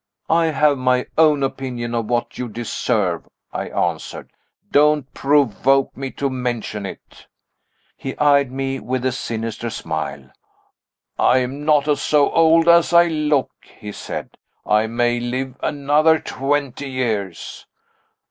"I 0.31 0.47
have 0.47 0.79
my 0.79 1.05
own 1.15 1.43
opinion 1.43 1.93
of 1.93 2.07
what 2.07 2.39
you 2.39 2.49
deserve," 2.49 3.29
I 3.53 3.67
answered. 3.69 4.31
"Don't 4.71 5.13
provoke 5.13 5.95
me 5.95 6.09
to 6.13 6.27
mention 6.27 6.87
it." 6.87 7.27
He 7.95 8.17
eyed 8.17 8.51
me 8.51 8.79
with 8.79 9.05
a 9.05 9.11
sinister 9.11 9.69
smile. 9.69 10.31
"I 11.19 11.37
am 11.37 11.63
not 11.65 11.99
so 11.99 12.31
old 12.31 12.67
as 12.67 12.93
I 12.93 13.09
look," 13.09 13.51
he 13.77 13.91
said; 13.91 14.37
"I 14.65 14.87
may 14.87 15.19
live 15.19 15.55
another 15.61 16.17
twenty 16.17 16.89
years!" 16.89 17.67